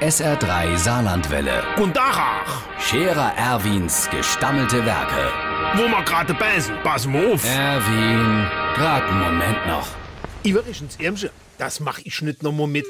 [0.00, 1.64] SR3 Saarlandwelle.
[1.78, 5.32] Und Dachach, Scherer Erwins gestammelte Werke.
[5.74, 7.42] wo wir gerade beißen, pass mal auf.
[7.44, 9.88] Erwin, grad einen Moment noch.
[10.44, 12.84] Übrigens, Irmsche, das mach ich nicht noch mal mit.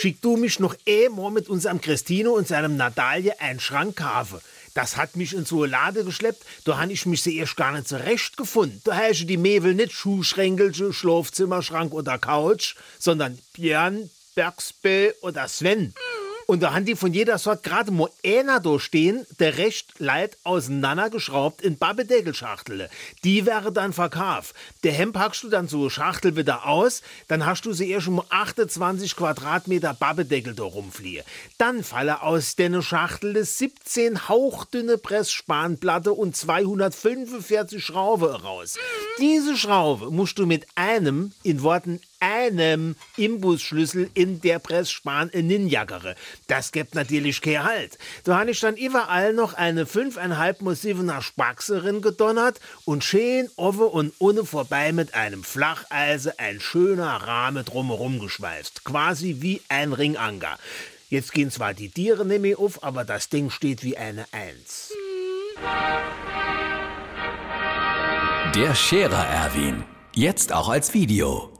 [0.00, 4.40] Schick du mich noch einmal mit unserem Christino und seinem Nadalie einen Schrank kaufen.
[4.74, 7.88] Das hat mich in so eine Lade geschleppt, da han ich mich zuerst gar nicht
[7.88, 8.82] zurecht gefunden.
[8.84, 15.94] Da heiße die Mebel nicht Schuhschränkelche, Schlafzimmerschrank oder Couch, sondern Björn, Bergsbö oder Sven.
[16.50, 20.36] Und da haben die von jeder Sort gerade mal einer da stehen, der recht leid
[20.42, 22.90] auseinandergeschraubt in Babbedeckelschachtel.
[23.22, 24.56] Die wäre dann verkauft.
[24.82, 28.16] Der Hemd packst du dann so Schachtel wieder aus, dann hast du sie eher schon
[28.16, 31.24] mal 28 Quadratmeter Babbedeckel da rumfliehen.
[31.56, 38.76] Dann falle aus deine Schachtel 17 hauchdünne Pressspanplatte und 245 Schrauben raus.
[39.20, 42.00] Diese Schraube musst du mit einem, in Worten
[42.40, 46.14] einem Imbusschlüssel in der Pressspan ninjagere.
[46.46, 47.98] Das gibt natürlich kein Halt.
[48.24, 54.12] Da habe ich dann überall noch eine 5,5 massivener Spaxerin gedonnert und schön offen und
[54.18, 58.84] ohne vorbei mit einem Flacheise ein schöner Rahmen drumherum geschweißt.
[58.84, 60.58] Quasi wie ein Ringanger.
[61.08, 64.92] Jetzt gehen zwar die Tiere nicht mehr auf, aber das Ding steht wie eine Eins.
[68.54, 69.84] Der Scherer Erwin.
[70.14, 71.59] Jetzt auch als Video.